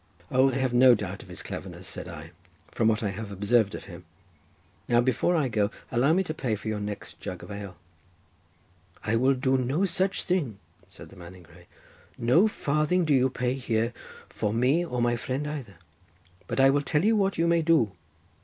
"O, 0.31 0.49
I 0.49 0.55
have 0.55 0.73
no 0.73 0.95
doubt 0.95 1.21
of 1.21 1.29
his 1.29 1.43
cleverness," 1.43 1.87
said 1.87 2.07
I, 2.07 2.31
"from 2.71 2.87
what 2.87 3.03
I 3.03 3.11
have 3.11 3.31
observed 3.31 3.75
of 3.75 3.83
him. 3.83 4.03
Now 4.87 4.99
before 4.99 5.35
I 5.35 5.47
go 5.47 5.69
allow 5.91 6.11
me 6.11 6.23
to 6.23 6.33
pay 6.33 6.55
for 6.55 6.67
your 6.69 6.79
next 6.79 7.19
jug 7.19 7.43
of 7.43 7.51
ale." 7.51 7.77
"I 9.03 9.15
will 9.15 9.35
do 9.35 9.59
no 9.59 9.85
such 9.85 10.23
thing," 10.23 10.57
said 10.89 11.09
the 11.09 11.15
man 11.15 11.35
in 11.35 11.43
grey. 11.43 11.67
"No 12.17 12.47
farthing 12.47 13.05
do 13.05 13.13
you 13.13 13.29
pay 13.29 13.53
here 13.53 13.93
for 14.27 14.51
me 14.51 14.83
or 14.83 15.03
my 15.03 15.15
friend 15.15 15.45
either. 15.47 15.75
But 16.47 16.59
I 16.59 16.71
will 16.71 16.81
tell 16.81 17.05
you 17.05 17.15
what 17.15 17.37
you 17.37 17.45
may 17.45 17.61
do. 17.61 17.91